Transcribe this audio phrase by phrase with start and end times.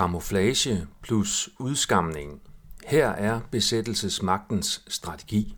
[0.00, 2.40] Kamuflage plus udskamning.
[2.86, 5.56] Her er besættelsesmagtens strategi.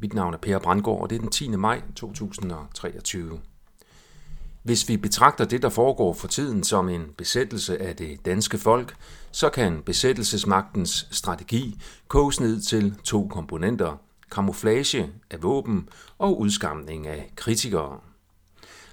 [0.00, 1.48] Mit navn er Per Brandgaard, og det er den 10.
[1.48, 3.40] maj 2023.
[4.62, 8.96] Hvis vi betragter det, der foregår for tiden som en besættelse af det danske folk,
[9.30, 13.96] så kan besættelsesmagtens strategi koges ned til to komponenter.
[14.30, 15.88] Kamuflage af våben
[16.18, 18.00] og udskamning af kritikere.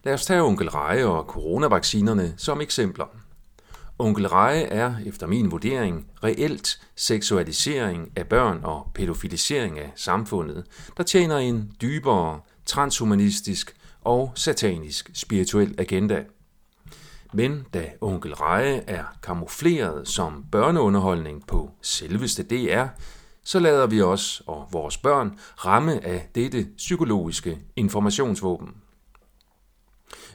[0.03, 3.24] Lad os tage onkel Reje og coronavaccinerne som eksempler.
[3.99, 10.65] Onkel Reje er, efter min vurdering, reelt seksualisering af børn og pædofilisering af samfundet,
[10.97, 16.23] der tjener en dybere, transhumanistisk og satanisk spirituel agenda.
[17.33, 22.85] Men da Onkel Reje er kamufleret som børneunderholdning på selveste DR,
[23.43, 28.84] så lader vi os og vores børn ramme af dette psykologiske informationsvåben.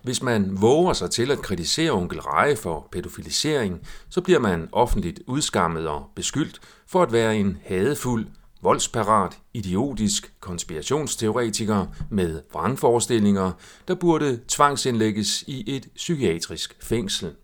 [0.03, 5.21] Hvis man våger sig til at kritisere onkel Reje for pædofilisering, så bliver man offentligt
[5.27, 8.27] udskammet og beskyldt for at være en hadefuld,
[8.63, 13.53] voldsparat, idiotisk konspirationsteoretiker med vrangforestillinger,
[13.89, 17.35] der burde tvangsindlægges i et psykiatrisk fængsel.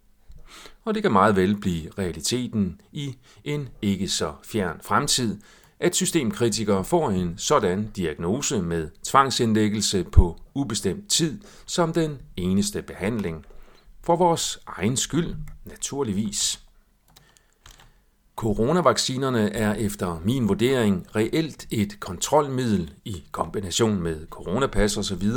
[0.85, 5.39] Og det kan meget vel blive realiteten i en ikke så fjern fremtid,
[5.81, 13.45] at systemkritikere får en sådan diagnose med tvangsindlæggelse på ubestemt tid som den eneste behandling.
[14.03, 16.61] For vores egen skyld, naturligvis.
[18.37, 25.29] Coronavaccinerne er efter min vurdering reelt et kontrolmiddel i kombination med coronapas osv.,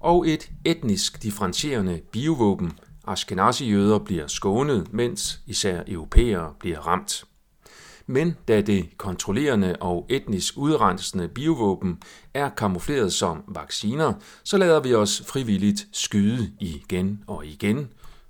[0.00, 2.72] og et etnisk differentierende biovåben.
[3.06, 7.24] Ashkenazi-jøder bliver skånet, mens især europæere bliver ramt
[8.06, 11.98] men da det kontrollerende og etnisk udrensende biovåben
[12.34, 14.12] er kamufleret som vacciner,
[14.44, 17.88] så lader vi os frivilligt skyde igen og igen,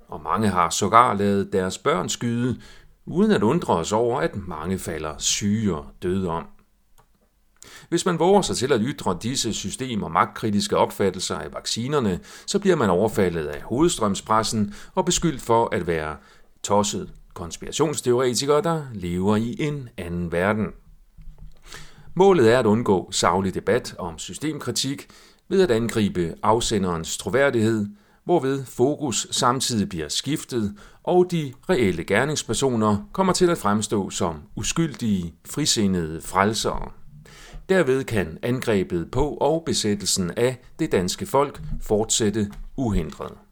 [0.09, 2.61] og mange har sågar lavet deres børn skyde,
[3.07, 6.47] uden at undre os over, at mange falder syge og døde om.
[7.89, 12.59] Hvis man våger sig til at ytre disse system- og magtkritiske opfattelser af vaccinerne, så
[12.59, 16.17] bliver man overfaldet af hovedstrømspressen og beskyldt for at være
[16.63, 20.67] tosset konspirationsteoretikere, der lever i en anden verden.
[22.15, 25.07] Målet er at undgå savlig debat om systemkritik
[25.49, 27.87] ved at angribe afsenderens troværdighed,
[28.25, 35.35] hvorved fokus samtidig bliver skiftet, og de reelle gerningspersoner kommer til at fremstå som uskyldige,
[35.45, 36.91] frisindede frelsere.
[37.69, 43.46] Derved kan angrebet på og besættelsen af det danske folk fortsætte uhindret.